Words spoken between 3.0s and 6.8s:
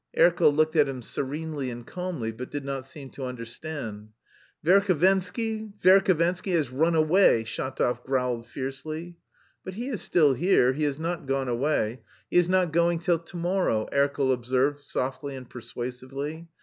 to understand. "Verhovensky, Verhovensky has